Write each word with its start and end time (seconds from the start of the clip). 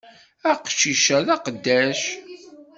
Aqcic-a 0.51 1.17
d 1.25 1.27
aqeddac! 1.35 2.01